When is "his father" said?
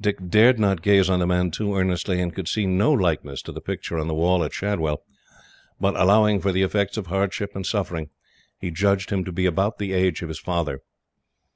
10.30-10.80